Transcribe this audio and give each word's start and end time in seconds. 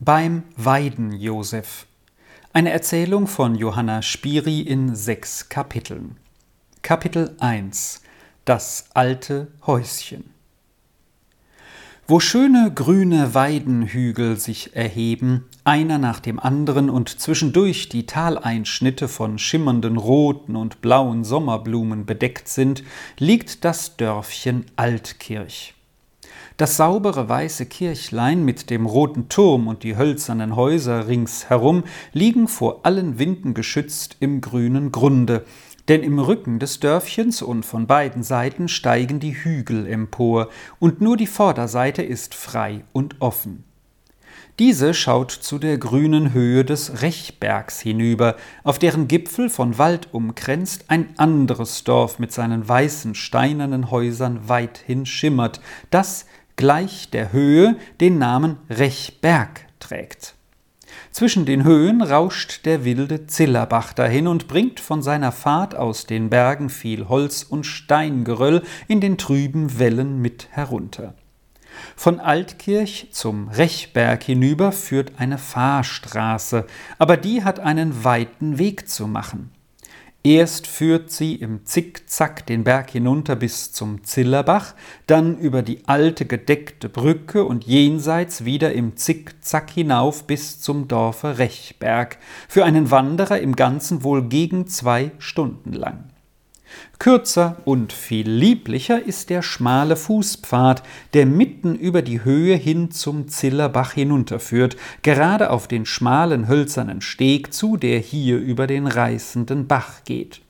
Beim 0.00 0.44
Weiden 0.54 1.10
Josef. 1.10 1.88
Eine 2.52 2.70
Erzählung 2.70 3.26
von 3.26 3.56
Johanna 3.56 4.00
Spiri 4.00 4.60
in 4.60 4.94
sechs 4.94 5.48
Kapiteln. 5.48 6.18
Kapitel 6.82 7.34
1 7.40 8.02
Das 8.44 8.90
alte 8.94 9.48
Häuschen. 9.66 10.30
Wo 12.06 12.20
schöne 12.20 12.72
grüne 12.72 13.34
Weidenhügel 13.34 14.36
sich 14.36 14.76
erheben, 14.76 15.46
einer 15.64 15.98
nach 15.98 16.20
dem 16.20 16.38
anderen 16.38 16.90
und 16.90 17.08
zwischendurch 17.08 17.88
die 17.88 18.06
Taleinschnitte 18.06 19.08
von 19.08 19.36
schimmernden 19.36 19.96
roten 19.96 20.54
und 20.54 20.80
blauen 20.80 21.24
Sommerblumen 21.24 22.06
bedeckt 22.06 22.46
sind, 22.46 22.84
liegt 23.18 23.64
das 23.64 23.96
Dörfchen 23.96 24.64
Altkirch. 24.76 25.74
Das 26.58 26.76
saubere 26.76 27.28
weiße 27.28 27.66
Kirchlein 27.66 28.44
mit 28.44 28.68
dem 28.68 28.84
roten 28.84 29.28
Turm 29.28 29.68
und 29.68 29.84
die 29.84 29.96
hölzernen 29.96 30.56
Häuser 30.56 31.06
ringsherum 31.06 31.84
liegen 32.12 32.48
vor 32.48 32.80
allen 32.84 33.20
Winden 33.20 33.54
geschützt 33.54 34.16
im 34.18 34.40
grünen 34.40 34.90
Grunde, 34.90 35.44
denn 35.86 36.02
im 36.02 36.18
Rücken 36.18 36.58
des 36.58 36.80
Dörfchens 36.80 37.42
und 37.42 37.64
von 37.64 37.86
beiden 37.86 38.24
Seiten 38.24 38.66
steigen 38.66 39.20
die 39.20 39.36
Hügel 39.36 39.86
empor, 39.86 40.48
und 40.80 41.00
nur 41.00 41.16
die 41.16 41.28
Vorderseite 41.28 42.02
ist 42.02 42.34
frei 42.34 42.82
und 42.92 43.20
offen. 43.20 43.62
Diese 44.58 44.92
schaut 44.92 45.30
zu 45.30 45.60
der 45.60 45.78
grünen 45.78 46.32
Höhe 46.32 46.64
des 46.64 47.02
Rechbergs 47.02 47.78
hinüber, 47.78 48.34
auf 48.64 48.80
deren 48.80 49.06
Gipfel 49.06 49.50
von 49.50 49.78
Wald 49.78 50.08
umkränzt 50.10 50.86
ein 50.88 51.10
anderes 51.16 51.84
Dorf 51.84 52.18
mit 52.18 52.32
seinen 52.32 52.68
weißen 52.68 53.14
steinernen 53.14 53.92
Häusern 53.92 54.48
weithin 54.48 55.06
schimmert, 55.06 55.60
das 55.90 56.26
gleich 56.58 57.08
der 57.10 57.32
Höhe 57.32 57.76
den 58.00 58.18
Namen 58.18 58.58
Rechberg 58.68 59.60
trägt. 59.80 60.34
Zwischen 61.12 61.46
den 61.46 61.64
Höhen 61.64 62.02
rauscht 62.02 62.66
der 62.66 62.84
wilde 62.84 63.26
Zillerbach 63.26 63.92
dahin 63.92 64.26
und 64.26 64.48
bringt 64.48 64.80
von 64.80 65.00
seiner 65.00 65.32
Fahrt 65.32 65.74
aus 65.74 66.04
den 66.04 66.28
Bergen 66.28 66.68
viel 66.68 67.08
Holz 67.08 67.44
und 67.44 67.64
Steingeröll 67.64 68.62
in 68.88 69.00
den 69.00 69.16
trüben 69.16 69.78
Wellen 69.78 70.20
mit 70.20 70.48
herunter. 70.50 71.14
Von 71.94 72.18
Altkirch 72.18 73.08
zum 73.12 73.48
Rechberg 73.48 74.24
hinüber 74.24 74.72
führt 74.72 75.12
eine 75.18 75.38
Fahrstraße, 75.38 76.66
aber 76.98 77.16
die 77.16 77.44
hat 77.44 77.60
einen 77.60 78.04
weiten 78.04 78.58
Weg 78.58 78.88
zu 78.88 79.06
machen. 79.06 79.52
Erst 80.28 80.66
führt 80.66 81.10
sie 81.10 81.36
im 81.36 81.64
Zickzack 81.64 82.44
den 82.44 82.62
Berg 82.62 82.90
hinunter 82.90 83.34
bis 83.34 83.72
zum 83.72 84.04
Zillerbach, 84.04 84.74
dann 85.06 85.38
über 85.38 85.62
die 85.62 85.88
alte 85.88 86.26
gedeckte 86.26 86.90
Brücke 86.90 87.46
und 87.46 87.64
jenseits 87.64 88.44
wieder 88.44 88.74
im 88.74 88.98
Zickzack 88.98 89.70
hinauf 89.70 90.26
bis 90.26 90.60
zum 90.60 90.86
Dorfe 90.86 91.38
Rechberg, 91.38 92.18
für 92.46 92.66
einen 92.66 92.90
Wanderer 92.90 93.40
im 93.40 93.56
Ganzen 93.56 94.02
wohl 94.02 94.22
gegen 94.22 94.66
zwei 94.66 95.12
Stunden 95.18 95.72
lang. 95.72 96.10
Kürzer 96.98 97.56
und 97.64 97.92
viel 97.92 98.28
lieblicher 98.28 99.02
ist 99.02 99.30
der 99.30 99.42
schmale 99.42 99.96
Fußpfad, 99.96 100.82
der 101.14 101.26
mitten 101.26 101.74
über 101.74 102.02
die 102.02 102.24
Höhe 102.24 102.56
hin 102.56 102.90
zum 102.90 103.28
Zillerbach 103.28 103.92
hinunterführt, 103.92 104.76
gerade 105.02 105.50
auf 105.50 105.68
den 105.68 105.86
schmalen 105.86 106.48
hölzernen 106.48 107.00
Steg 107.00 107.52
zu, 107.54 107.76
der 107.76 107.98
hier 107.98 108.38
über 108.38 108.66
den 108.66 108.86
reißenden 108.86 109.66
Bach 109.66 110.04
geht. 110.04 110.40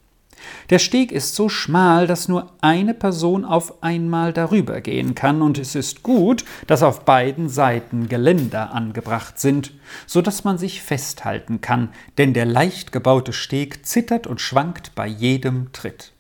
Der 0.70 0.78
Steg 0.78 1.12
ist 1.12 1.34
so 1.34 1.48
schmal, 1.48 2.06
dass 2.06 2.28
nur 2.28 2.52
eine 2.60 2.94
Person 2.94 3.44
auf 3.44 3.82
einmal 3.82 4.32
darüber 4.32 4.80
gehen 4.80 5.14
kann, 5.14 5.42
und 5.42 5.58
es 5.58 5.74
ist 5.74 6.02
gut, 6.02 6.44
dass 6.66 6.82
auf 6.82 7.04
beiden 7.04 7.48
Seiten 7.48 8.08
Geländer 8.08 8.74
angebracht 8.74 9.38
sind, 9.38 9.72
so 10.06 10.22
dass 10.22 10.44
man 10.44 10.58
sich 10.58 10.82
festhalten 10.82 11.60
kann, 11.60 11.90
denn 12.18 12.34
der 12.34 12.46
leicht 12.46 12.92
gebaute 12.92 13.32
Steg 13.32 13.86
zittert 13.86 14.26
und 14.26 14.40
schwankt 14.40 14.94
bei 14.94 15.06
jedem 15.06 15.72
Tritt. 15.72 16.12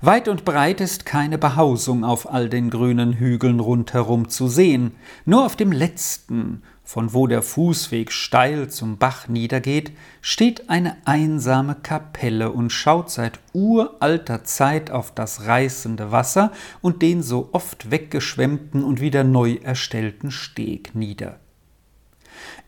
Weit 0.00 0.28
und 0.28 0.44
breit 0.44 0.80
ist 0.80 1.06
keine 1.06 1.38
Behausung 1.38 2.04
auf 2.04 2.30
all 2.32 2.48
den 2.48 2.70
grünen 2.70 3.14
Hügeln 3.14 3.60
rundherum 3.60 4.28
zu 4.28 4.46
sehen, 4.46 4.92
nur 5.24 5.44
auf 5.44 5.56
dem 5.56 5.72
letzten, 5.72 6.62
von 6.86 7.12
wo 7.12 7.26
der 7.26 7.42
Fußweg 7.42 8.12
steil 8.12 8.70
zum 8.70 8.96
Bach 8.96 9.26
niedergeht, 9.26 9.90
steht 10.22 10.70
eine 10.70 10.96
einsame 11.04 11.74
Kapelle 11.74 12.52
und 12.52 12.70
schaut 12.70 13.10
seit 13.10 13.40
uralter 13.52 14.44
Zeit 14.44 14.92
auf 14.92 15.12
das 15.12 15.46
reißende 15.46 16.12
Wasser 16.12 16.52
und 16.80 17.02
den 17.02 17.24
so 17.24 17.48
oft 17.50 17.90
weggeschwemmten 17.90 18.84
und 18.84 19.00
wieder 19.00 19.24
neu 19.24 19.58
erstellten 19.62 20.30
Steg 20.30 20.94
nieder. 20.94 21.40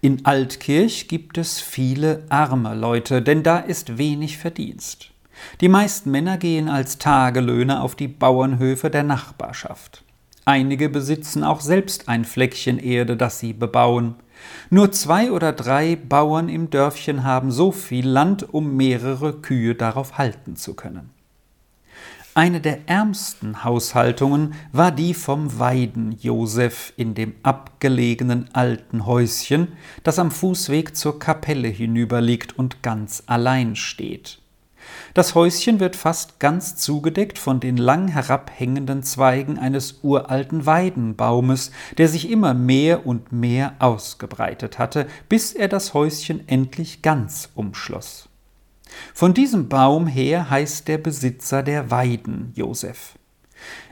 In 0.00 0.26
Altkirch 0.26 1.06
gibt 1.06 1.38
es 1.38 1.60
viele 1.60 2.24
arme 2.28 2.74
Leute, 2.74 3.22
denn 3.22 3.44
da 3.44 3.58
ist 3.58 3.98
wenig 3.98 4.36
Verdienst. 4.36 5.12
Die 5.60 5.68
meisten 5.68 6.10
Männer 6.10 6.38
gehen 6.38 6.68
als 6.68 6.98
Tagelöhner 6.98 7.84
auf 7.84 7.94
die 7.94 8.08
Bauernhöfe 8.08 8.90
der 8.90 9.04
Nachbarschaft. 9.04 10.02
Einige 10.48 10.88
besitzen 10.88 11.44
auch 11.44 11.60
selbst 11.60 12.08
ein 12.08 12.24
Fleckchen 12.24 12.78
Erde, 12.78 13.18
das 13.18 13.38
sie 13.38 13.52
bebauen. 13.52 14.14
Nur 14.70 14.90
zwei 14.92 15.30
oder 15.30 15.52
drei 15.52 15.94
Bauern 15.94 16.48
im 16.48 16.70
Dörfchen 16.70 17.22
haben 17.22 17.50
so 17.50 17.70
viel 17.70 18.08
Land, 18.08 18.54
um 18.54 18.74
mehrere 18.74 19.34
Kühe 19.42 19.74
darauf 19.74 20.16
halten 20.16 20.56
zu 20.56 20.72
können. 20.72 21.10
Eine 22.32 22.62
der 22.62 22.88
ärmsten 22.88 23.62
Haushaltungen 23.62 24.54
war 24.72 24.90
die 24.90 25.12
vom 25.12 25.58
Weiden 25.58 26.16
Josef 26.18 26.94
in 26.96 27.14
dem 27.14 27.34
abgelegenen 27.42 28.48
alten 28.54 29.04
Häuschen, 29.04 29.72
das 30.02 30.18
am 30.18 30.30
Fußweg 30.30 30.96
zur 30.96 31.18
Kapelle 31.18 31.68
hinüberliegt 31.68 32.58
und 32.58 32.82
ganz 32.82 33.22
allein 33.26 33.76
steht. 33.76 34.38
Das 35.14 35.34
Häuschen 35.34 35.80
wird 35.80 35.96
fast 35.96 36.38
ganz 36.38 36.76
zugedeckt 36.76 37.38
von 37.38 37.60
den 37.60 37.76
lang 37.76 38.08
herabhängenden 38.08 39.02
Zweigen 39.02 39.58
eines 39.58 40.00
uralten 40.02 40.66
Weidenbaumes, 40.66 41.70
der 41.96 42.08
sich 42.08 42.30
immer 42.30 42.54
mehr 42.54 43.06
und 43.06 43.32
mehr 43.32 43.74
ausgebreitet 43.78 44.78
hatte, 44.78 45.06
bis 45.28 45.52
er 45.52 45.68
das 45.68 45.94
Häuschen 45.94 46.46
endlich 46.48 47.02
ganz 47.02 47.50
umschloss. 47.54 48.28
Von 49.14 49.34
diesem 49.34 49.68
Baum 49.68 50.06
her 50.06 50.50
heißt 50.50 50.88
der 50.88 50.98
Besitzer 50.98 51.62
der 51.62 51.90
Weiden 51.90 52.52
Josef. 52.54 53.14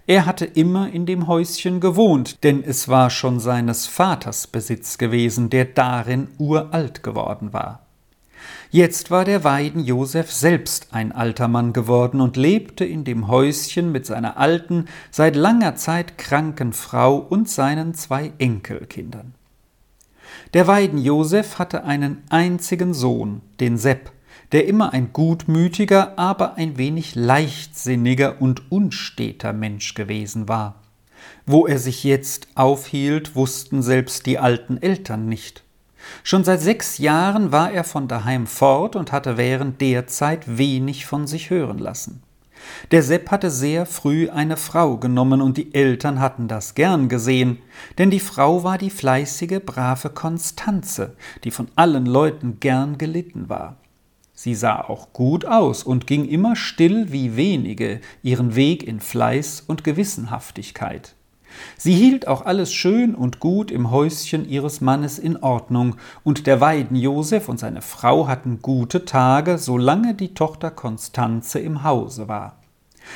Er 0.07 0.25
hatte 0.25 0.45
immer 0.45 0.93
in 0.93 1.05
dem 1.05 1.27
Häuschen 1.27 1.81
gewohnt, 1.81 2.45
denn 2.45 2.63
es 2.63 2.89
war 2.89 3.11
schon 3.11 3.41
seines 3.41 3.87
Vaters 3.87 4.47
Besitz 4.47 4.99
gewesen, 4.99 5.51
der 5.51 5.65
darin 5.65 6.29
uralt 6.39 7.03
geworden 7.03 7.53
war. 7.53 7.86
Jetzt 8.71 9.11
war 9.11 9.25
der 9.25 9.45
Weiden 9.45 9.85
Josef 9.85 10.33
selbst 10.33 10.89
ein 10.93 11.13
alter 11.13 11.49
Mann 11.49 11.73
geworden 11.73 12.21
und 12.21 12.37
lebte 12.37 12.85
in 12.85 13.05
dem 13.05 13.29
Häuschen 13.29 13.93
mit 13.93 14.07
seiner 14.07 14.37
alten, 14.37 14.87
seit 15.11 15.37
langer 15.37 15.77
Zeit 15.77 16.19
kranken 16.19 16.73
Frau 16.73 17.17
und 17.17 17.49
seinen 17.49 17.95
zwei 17.95 18.33
Enkelkindern. 18.39 19.35
Der 20.55 20.67
Weiden 20.67 20.99
Josef 20.99 21.59
hatte 21.59 21.85
einen 21.85 22.23
einzigen 22.29 22.95
Sohn, 22.95 23.41
den 23.61 23.79
Sepp, 23.79 24.13
der 24.53 24.67
immer 24.67 24.93
ein 24.93 25.13
gutmütiger, 25.13 26.19
aber 26.19 26.55
ein 26.55 26.79
wenig 26.79 27.15
leichtsinniger 27.15 28.41
und 28.41 28.71
unsteter 28.71 29.53
Mensch 29.53 29.95
gewesen 29.95 30.49
war. 30.49 30.83
Wo 31.47 31.67
er 31.67 31.79
sich 31.79 32.05
jetzt 32.05 32.49
aufhielt, 32.55 33.35
wussten 33.35 33.83
selbst 33.83 34.27
die 34.27 34.39
alten 34.39 34.81
Eltern 34.81 35.29
nicht. 35.29 35.66
Schon 36.23 36.45
seit 36.45 36.61
sechs 36.61 36.99
Jahren 36.99 37.53
war 37.53 37.73
er 37.73 37.85
von 37.85 38.09
daheim 38.09 38.47
fort 38.47 38.97
und 38.97 39.13
hatte 39.13 39.37
während 39.37 39.81
der 39.81 40.07
Zeit 40.07 40.59
wenig 40.59 41.07
von 41.07 41.27
sich 41.27 41.51
hören 41.51 41.79
lassen. 41.79 42.23
Der 42.91 43.03
Sepp 43.03 43.31
hatte 43.31 43.51
sehr 43.51 43.87
früh 43.87 44.29
eine 44.29 44.57
Frau 44.57 44.97
genommen, 44.97 45.41
und 45.41 45.57
die 45.57 45.75
Eltern 45.75 46.21
hatten 46.21 46.49
das 46.49 46.75
gern 46.75 47.09
gesehen, 47.09 47.59
denn 47.99 48.11
die 48.11 48.21
Frau 48.21 48.65
war 48.65 48.79
die 48.79 48.91
fleißige, 48.91 49.61
brave 49.65 50.11
Konstanze, 50.11 51.17
die 51.45 51.51
von 51.51 51.69
allen 51.77 52.07
Leuten 52.07 52.59
gern 52.61 52.99
gelitten 52.99 53.49
war. 53.49 53.77
Sie 54.33 54.55
sah 54.55 54.81
auch 54.81 55.13
gut 55.13 55.47
aus 55.47 55.83
und 55.83 56.07
ging 56.07 56.27
immer 56.27 56.57
still 56.57 57.11
wie 57.11 57.37
wenige 57.37 58.01
ihren 58.23 58.55
Weg 58.55 58.83
in 58.87 59.01
Fleiß 59.01 59.63
und 59.67 59.83
Gewissenhaftigkeit. 59.83 61.16
Sie 61.77 61.95
hielt 61.95 62.29
auch 62.29 62.45
alles 62.45 62.73
schön 62.73 63.15
und 63.15 63.41
gut 63.41 63.71
im 63.71 63.91
Häuschen 63.91 64.49
ihres 64.49 64.81
Mannes 64.81 65.19
in 65.19 65.37
Ordnung, 65.37 65.97
und 66.25 66.47
der 66.47 66.61
Weiden 66.61 66.97
Josef 66.97 67.49
und 67.49 67.59
seine 67.59 67.83
Frau 67.83 68.29
hatten 68.29 68.61
gute 68.63 69.05
Tage, 69.05 69.59
solange 69.59 70.15
die 70.15 70.35
Tochter 70.35 70.71
Konstanze 70.71 71.59
im 71.59 71.83
Hause 71.83 72.29
war. 72.29 72.59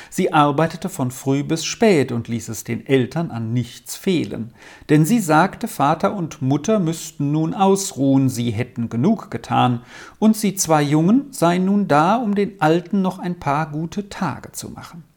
Sie 0.09 0.33
arbeitete 0.33 0.89
von 0.89 1.11
früh 1.11 1.43
bis 1.43 1.65
spät 1.65 2.13
und 2.13 2.29
ließ 2.29 2.49
es 2.49 2.65
den 2.65 2.87
Eltern 2.87 3.31
an 3.31 3.53
nichts 3.53 3.97
fehlen, 3.97 4.53
denn 4.89 5.05
sie 5.05 5.19
sagte, 5.19 5.69
Vater 5.69 6.15
und 6.15 6.43
Mutter 6.43 6.79
müssten 6.79 7.33
nun 7.33 7.55
ausruhen, 7.55 8.29
sie 8.29 8.51
hätten 8.51 8.89
genug 8.89 9.31
getan, 9.31 9.83
und 10.19 10.37
sie 10.37 10.55
zwei 10.55 10.83
Jungen 10.83 11.33
seien 11.33 11.65
nun 11.65 11.89
da, 11.89 12.17
um 12.17 12.35
den 12.35 12.61
Alten 12.61 13.03
noch 13.03 13.19
ein 13.19 13.39
paar 13.39 13.71
gute 13.71 14.09
Tage 14.09 14.53
zu 14.53 14.71
machen. 14.71 15.10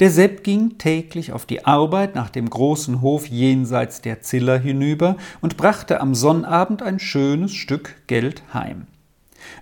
Der 0.00 0.10
Sepp 0.10 0.44
ging 0.44 0.78
täglich 0.78 1.32
auf 1.32 1.46
die 1.46 1.64
Arbeit 1.64 2.14
nach 2.14 2.30
dem 2.30 2.48
großen 2.48 3.00
Hof 3.00 3.26
jenseits 3.26 4.00
der 4.00 4.20
Ziller 4.20 4.58
hinüber 4.58 5.16
und 5.40 5.56
brachte 5.56 6.00
am 6.00 6.14
Sonnabend 6.14 6.82
ein 6.82 6.98
schönes 6.98 7.52
Stück 7.52 7.96
Geld 8.06 8.42
heim. 8.52 8.86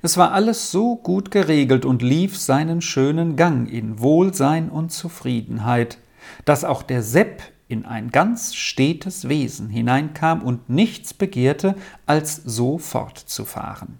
Es 0.03 0.17
war 0.17 0.33
alles 0.33 0.71
so 0.71 0.97
gut 0.97 1.31
geregelt 1.31 1.85
und 1.85 2.03
lief 2.03 2.39
seinen 2.39 2.81
schönen 2.81 3.37
Gang 3.37 3.71
in 3.71 4.01
Wohlsein 4.01 4.69
und 4.69 4.93
Zufriedenheit, 4.93 5.99
dass 6.45 6.65
auch 6.65 6.83
der 6.83 7.03
Sepp 7.03 7.43
in 7.69 7.85
ein 7.85 8.11
ganz 8.11 8.55
stetes 8.55 9.29
Wesen 9.29 9.69
hineinkam 9.69 10.43
und 10.43 10.69
nichts 10.69 11.15
begehrte, 11.15 11.77
als 12.05 12.37
so 12.37 12.79
fortzufahren. 12.79 13.99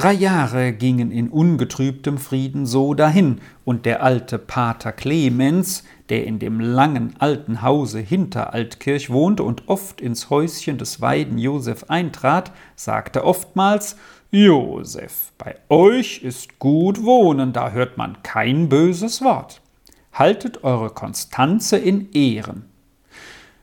Drei 0.00 0.14
Jahre 0.14 0.72
gingen 0.72 1.10
in 1.10 1.28
ungetrübtem 1.28 2.16
Frieden 2.16 2.64
so 2.64 2.94
dahin, 2.94 3.42
und 3.66 3.84
der 3.84 4.02
alte 4.02 4.38
Pater 4.38 4.92
Clemens, 4.92 5.84
der 6.08 6.24
in 6.24 6.38
dem 6.38 6.58
langen 6.58 7.16
alten 7.18 7.60
Hause 7.60 7.98
hinter 7.98 8.54
Altkirch 8.54 9.10
wohnte 9.10 9.42
und 9.42 9.68
oft 9.68 10.00
ins 10.00 10.30
Häuschen 10.30 10.78
des 10.78 11.02
Weiden 11.02 11.36
Josef 11.36 11.84
eintrat, 11.88 12.50
sagte 12.76 13.26
oftmals 13.26 13.96
Josef, 14.30 15.32
bei 15.36 15.56
euch 15.68 16.22
ist 16.22 16.58
gut 16.58 17.04
wohnen, 17.04 17.52
da 17.52 17.70
hört 17.70 17.98
man 17.98 18.22
kein 18.22 18.70
böses 18.70 19.20
Wort. 19.20 19.60
Haltet 20.14 20.64
eure 20.64 20.88
Konstanze 20.88 21.76
in 21.76 22.10
Ehren 22.12 22.69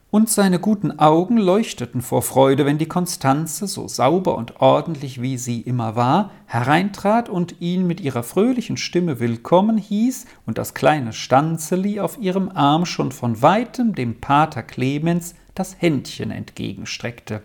und 0.10 0.30
seine 0.30 0.60
guten 0.60 1.00
Augen 1.00 1.38
leuchteten 1.38 2.02
vor 2.02 2.22
Freude, 2.22 2.66
wenn 2.66 2.78
die 2.78 2.88
Konstanze, 2.88 3.68
so 3.68 3.88
sauber 3.88 4.36
und 4.38 4.62
ordentlich 4.62 5.22
wie 5.22 5.38
sie 5.38 5.62
immer 5.62 5.96
war, 5.96 6.32
hereintrat 6.46 7.28
und 7.28 7.60
ihn 7.60 7.86
mit 7.86 8.00
ihrer 8.00 8.24
fröhlichen 8.24 8.78
Stimme 8.78 9.20
willkommen 9.20 9.78
hieß 9.78 10.26
und 10.46 10.58
das 10.58 10.74
kleine 10.74 11.12
Stanzeli 11.12 12.00
auf 12.00 12.18
ihrem 12.20 12.50
Arm 12.50 12.86
schon 12.86 13.12
von 13.12 13.42
weitem 13.42 13.96
dem 13.96 14.22
Pater 14.22 14.64
Clemens 14.64 15.36
das 15.56 15.76
Händchen 15.80 16.32
entgegenstreckte. 16.32 17.42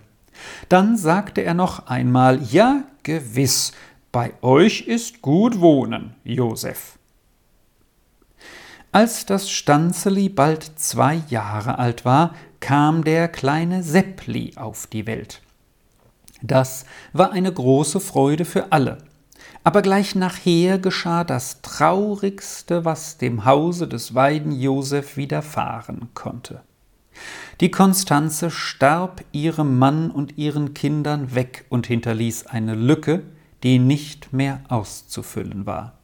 Dann 0.69 0.97
sagte 0.97 1.43
er 1.43 1.55
noch 1.55 1.87
einmal 1.87 2.41
Ja, 2.43 2.85
gewiss, 3.03 3.73
bei 4.12 4.35
euch 4.41 4.82
ist 4.82 5.20
gut 5.20 5.61
wohnen, 5.61 6.15
Josef. 6.23 6.99
Als 8.93 9.25
das 9.25 9.50
Stanzeli 9.50 10.29
bald 10.29 10.79
zwei 10.79 11.23
Jahre 11.29 11.79
alt 11.79 12.05
war, 12.05 12.35
kam 12.62 13.03
der 13.03 13.29
kleine 13.29 13.82
Seppli 13.82 14.53
auf 14.55 14.87
die 14.87 15.06
Welt. 15.06 15.43
Das 16.43 16.87
war 17.12 17.32
eine 17.32 17.53
große 17.53 18.00
Freude 18.00 18.44
für 18.44 18.70
alle. 18.70 18.99
Aber 19.64 19.82
gleich 19.82 20.14
nachher 20.14 20.79
geschah 20.79 21.25
das 21.25 21.61
Traurigste, 21.62 22.85
was 22.85 23.19
dem 23.19 23.44
Hause 23.44 23.88
des 23.88 24.14
Weiden 24.14 24.53
Josef 24.53 25.17
widerfahren 25.17 26.09
konnte. 26.14 26.62
Die 27.61 27.70
Konstanze 27.70 28.50
starb 28.50 29.25
ihrem 29.32 29.79
Mann 29.79 30.11
und 30.11 30.38
ihren 30.38 30.73
Kindern 30.73 31.35
weg 31.35 31.67
und 31.69 31.88
hinterließ 31.88 32.47
eine 32.47 32.76
Lücke, 32.76 33.25
die 33.65 33.81
nicht 33.81 34.32
mehr 34.32 34.61
auszufüllen 34.69 35.67
war. 35.67 35.99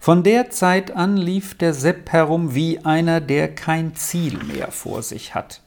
Von 0.00 0.22
der 0.22 0.50
Zeit 0.50 0.90
an 0.90 1.16
lief 1.16 1.56
der 1.56 1.74
Sepp 1.74 2.10
herum 2.10 2.54
wie 2.54 2.84
einer, 2.84 3.20
der 3.20 3.54
kein 3.54 3.94
Ziel 3.94 4.38
mehr 4.44 4.70
vor 4.72 5.02
sich 5.02 5.34
hat. 5.34 5.60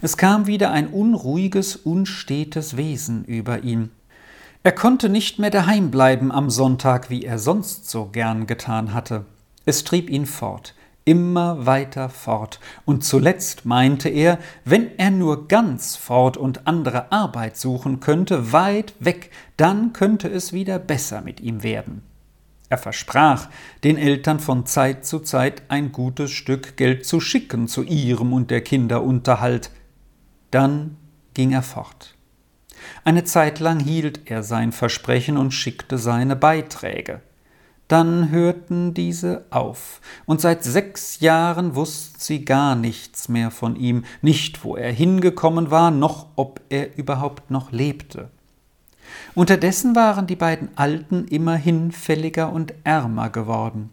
Es 0.00 0.16
kam 0.16 0.46
wieder 0.46 0.70
ein 0.70 0.88
unruhiges, 0.88 1.76
unstetes 1.76 2.76
Wesen 2.76 3.24
über 3.24 3.62
ihn. 3.62 3.90
Er 4.64 4.72
konnte 4.72 5.08
nicht 5.08 5.38
mehr 5.38 5.50
daheim 5.50 5.90
bleiben 5.90 6.30
am 6.30 6.50
Sonntag, 6.50 7.10
wie 7.10 7.24
er 7.24 7.38
sonst 7.38 7.90
so 7.90 8.06
gern 8.06 8.46
getan 8.46 8.94
hatte. 8.94 9.24
Es 9.64 9.84
trieb 9.84 10.08
ihn 10.08 10.26
fort, 10.26 10.74
immer 11.04 11.66
weiter 11.66 12.08
fort, 12.08 12.60
und 12.84 13.04
zuletzt 13.04 13.64
meinte 13.64 14.08
er, 14.08 14.38
wenn 14.64 14.98
er 14.98 15.10
nur 15.10 15.48
ganz 15.48 15.96
fort 15.96 16.36
und 16.36 16.66
andere 16.66 17.10
Arbeit 17.10 17.56
suchen 17.56 18.00
könnte, 18.00 18.52
weit 18.52 18.94
weg, 19.00 19.30
dann 19.56 19.92
könnte 19.92 20.28
es 20.28 20.52
wieder 20.52 20.78
besser 20.78 21.22
mit 21.22 21.40
ihm 21.40 21.62
werden. 21.62 22.02
Er 22.72 22.78
versprach, 22.78 23.50
den 23.84 23.98
Eltern 23.98 24.40
von 24.40 24.64
Zeit 24.64 25.04
zu 25.04 25.20
Zeit 25.20 25.64
ein 25.68 25.92
gutes 25.92 26.30
Stück 26.30 26.78
Geld 26.78 27.04
zu 27.04 27.20
schicken 27.20 27.68
zu 27.68 27.82
ihrem 27.82 28.32
und 28.32 28.50
der 28.50 28.62
Kinder 28.62 29.02
Unterhalt. 29.02 29.70
Dann 30.50 30.96
ging 31.34 31.52
er 31.52 31.60
fort. 31.60 32.16
Eine 33.04 33.24
Zeit 33.24 33.60
lang 33.60 33.78
hielt 33.78 34.30
er 34.30 34.42
sein 34.42 34.72
Versprechen 34.72 35.36
und 35.36 35.50
schickte 35.50 35.98
seine 35.98 36.34
Beiträge. 36.34 37.20
Dann 37.88 38.30
hörten 38.30 38.94
diese 38.94 39.44
auf, 39.50 40.00
und 40.24 40.40
seit 40.40 40.64
sechs 40.64 41.20
Jahren 41.20 41.74
wussten 41.74 42.20
sie 42.20 42.42
gar 42.46 42.74
nichts 42.74 43.28
mehr 43.28 43.50
von 43.50 43.76
ihm, 43.76 44.06
nicht 44.22 44.64
wo 44.64 44.76
er 44.76 44.92
hingekommen 44.92 45.70
war, 45.70 45.90
noch 45.90 46.28
ob 46.36 46.62
er 46.70 46.96
überhaupt 46.96 47.50
noch 47.50 47.70
lebte. 47.70 48.30
Unterdessen 49.34 49.94
waren 49.96 50.26
die 50.26 50.36
beiden 50.36 50.68
Alten 50.76 51.26
immer 51.28 51.56
hinfälliger 51.56 52.52
und 52.52 52.74
ärmer 52.84 53.30
geworden. 53.30 53.90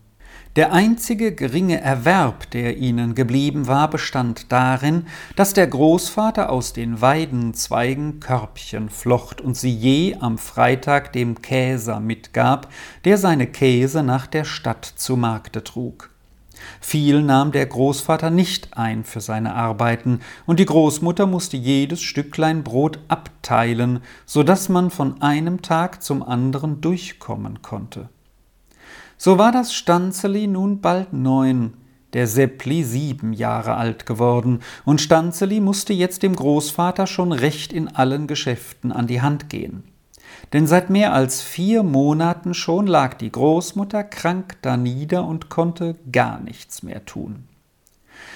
Der 0.55 0.73
einzige 0.73 1.33
geringe 1.33 1.79
Erwerb, 1.79 2.49
der 2.51 2.77
ihnen 2.77 3.13
geblieben 3.13 3.67
war, 3.67 3.89
bestand 3.89 4.51
darin, 4.51 5.05
dass 5.35 5.53
der 5.53 5.67
Großvater 5.67 6.49
aus 6.49 6.73
den 6.73 7.01
Weidenzweigen 7.01 8.19
Körbchen 8.19 8.89
flocht 8.89 9.41
und 9.41 9.55
sie 9.55 9.73
je 9.73 10.17
am 10.19 10.37
Freitag 10.37 11.13
dem 11.13 11.41
Käser 11.41 11.99
mitgab, 11.99 12.67
der 13.05 13.17
seine 13.17 13.47
Käse 13.47 14.01
nach 14.03 14.27
der 14.27 14.43
Stadt 14.43 14.85
zu 14.85 15.15
Markte 15.15 15.63
trug. 15.63 16.08
Viel 16.81 17.21
nahm 17.21 17.51
der 17.51 17.65
Großvater 17.65 18.29
nicht 18.29 18.77
ein 18.77 19.03
für 19.03 19.21
seine 19.21 19.55
Arbeiten, 19.55 20.19
und 20.45 20.59
die 20.59 20.65
Großmutter 20.65 21.25
musste 21.25 21.57
jedes 21.57 22.01
Stücklein 22.01 22.63
Brot 22.63 22.99
abteilen, 23.07 24.01
so 24.25 24.43
dass 24.43 24.69
man 24.69 24.89
von 24.89 25.21
einem 25.21 25.61
Tag 25.61 26.03
zum 26.03 26.23
anderen 26.23 26.81
durchkommen 26.81 27.61
konnte. 27.61 28.09
So 29.17 29.37
war 29.37 29.51
das 29.51 29.73
Stanzeli 29.73 30.47
nun 30.47 30.81
bald 30.81 31.13
neun, 31.13 31.73
der 32.13 32.27
Seppli 32.27 32.83
sieben 32.83 33.33
Jahre 33.33 33.75
alt 33.75 34.05
geworden, 34.05 34.59
und 34.85 35.01
Stanzeli 35.01 35.59
musste 35.59 35.93
jetzt 35.93 36.23
dem 36.23 36.35
Großvater 36.35 37.05
schon 37.05 37.31
recht 37.31 37.73
in 37.73 37.87
allen 37.87 38.27
Geschäften 38.27 38.91
an 38.91 39.07
die 39.07 39.21
Hand 39.21 39.49
gehen 39.49 39.83
denn 40.53 40.67
seit 40.67 40.89
mehr 40.89 41.13
als 41.13 41.41
vier 41.41 41.83
Monaten 41.83 42.53
schon 42.53 42.87
lag 42.87 43.13
die 43.15 43.31
Großmutter 43.31 44.03
krank 44.03 44.57
danieder 44.61 45.25
und 45.25 45.49
konnte 45.49 45.95
gar 46.11 46.39
nichts 46.39 46.83
mehr 46.83 47.05
tun. 47.05 47.45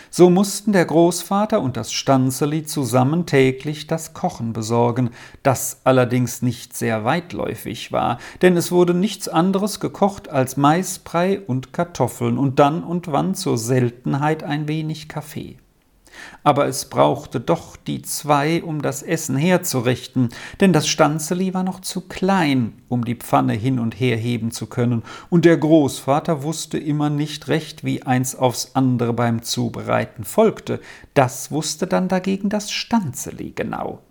So 0.10 0.30
mussten 0.30 0.74
der 0.74 0.86
Großvater 0.86 1.60
und 1.60 1.76
das 1.76 1.92
Stanzeli 1.92 2.64
zusammen 2.66 3.26
täglich 3.26 3.88
das 3.88 4.14
Kochen 4.14 4.54
besorgen, 4.54 5.10
das 5.42 5.82
allerdings 5.86 6.44
nicht 6.44 6.78
sehr 6.78 7.04
weitläufig 7.04 7.92
war, 7.92 8.20
denn 8.44 8.56
es 8.56 8.72
wurde 8.72 8.94
nichts 8.94 9.28
anderes 9.28 9.80
gekocht 9.80 10.30
als 10.30 10.56
Maisbrei 10.56 11.40
und 11.40 11.74
Kartoffeln 11.74 12.38
und 12.38 12.60
dann 12.60 12.84
und 12.84 13.12
wann 13.12 13.34
zur 13.34 13.58
Seltenheit 13.58 14.44
ein 14.44 14.68
wenig 14.68 15.10
Kaffee 15.10 15.58
aber 16.44 16.68
es 16.68 16.86
brauchte 16.86 17.40
doch 17.40 17.76
die 17.76 18.02
zwei, 18.02 18.64
um 18.64 18.82
das 18.82 19.04
Essen 19.04 19.36
herzurichten, 19.36 20.30
denn 20.60 20.74
das 20.74 20.88
Stanzeli 20.88 21.54
war 21.54 21.64
noch 21.64 21.80
zu 21.82 22.02
klein, 22.02 22.74
um 22.90 23.06
die 23.06 23.16
Pfanne 23.16 23.54
hin 23.54 23.80
und 23.80 24.00
her 24.00 24.18
heben 24.18 24.52
zu 24.52 24.68
können, 24.68 25.04
und 25.30 25.46
der 25.46 25.58
Großvater 25.58 26.44
wusste 26.44 26.78
immer 26.78 27.10
nicht 27.10 27.48
recht, 27.48 27.84
wie 27.84 28.04
eins 28.04 28.36
aufs 28.36 28.72
andere 28.76 29.14
beim 29.14 29.44
Zubereiten 29.44 30.24
folgte, 30.24 30.80
das 31.14 31.52
wusste 31.52 31.88
dann 31.88 32.08
dagegen 32.08 32.50
das 32.50 32.72
Stanzeli 32.72 33.52
genau. 33.52 34.02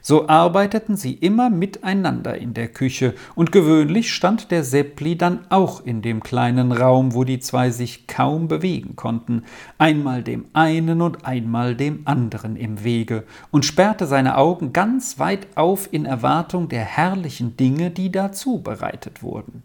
So 0.00 0.28
arbeiteten 0.28 0.96
sie 0.96 1.12
immer 1.12 1.50
miteinander 1.50 2.36
in 2.36 2.54
der 2.54 2.68
Küche, 2.68 3.14
und 3.34 3.52
gewöhnlich 3.52 4.12
stand 4.12 4.50
der 4.50 4.64
Seppli 4.64 5.16
dann 5.16 5.40
auch 5.48 5.84
in 5.84 6.02
dem 6.02 6.22
kleinen 6.22 6.72
Raum, 6.72 7.14
wo 7.14 7.24
die 7.24 7.40
zwei 7.40 7.70
sich 7.70 8.06
kaum 8.06 8.48
bewegen 8.48 8.96
konnten, 8.96 9.44
einmal 9.78 10.22
dem 10.22 10.46
einen 10.52 11.00
und 11.00 11.24
einmal 11.24 11.74
dem 11.74 12.02
anderen 12.04 12.56
im 12.56 12.84
Wege, 12.84 13.24
und 13.50 13.64
sperrte 13.64 14.06
seine 14.06 14.36
Augen 14.36 14.72
ganz 14.72 15.18
weit 15.18 15.46
auf 15.56 15.92
in 15.92 16.04
Erwartung 16.04 16.68
der 16.68 16.84
herrlichen 16.84 17.56
Dinge, 17.56 17.90
die 17.90 18.10
da 18.10 18.32
zubereitet 18.32 19.22
wurden 19.22 19.62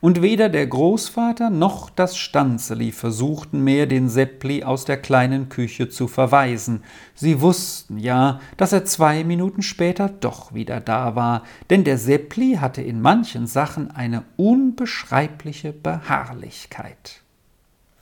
und 0.00 0.22
weder 0.22 0.48
der 0.48 0.66
Großvater 0.66 1.50
noch 1.50 1.90
das 1.90 2.16
Stanzeli 2.16 2.92
versuchten 2.92 3.62
mehr, 3.62 3.86
den 3.86 4.08
Seppli 4.08 4.64
aus 4.64 4.84
der 4.84 4.96
kleinen 4.96 5.48
Küche 5.48 5.88
zu 5.88 6.08
verweisen. 6.08 6.82
Sie 7.14 7.40
wussten 7.40 7.98
ja, 7.98 8.40
dass 8.56 8.72
er 8.72 8.84
zwei 8.84 9.24
Minuten 9.24 9.62
später 9.62 10.08
doch 10.08 10.54
wieder 10.54 10.80
da 10.80 11.14
war, 11.14 11.44
denn 11.70 11.84
der 11.84 11.98
Seppli 11.98 12.58
hatte 12.60 12.82
in 12.82 13.00
manchen 13.00 13.46
Sachen 13.46 13.90
eine 13.90 14.24
unbeschreibliche 14.36 15.72
Beharrlichkeit. 15.72 17.21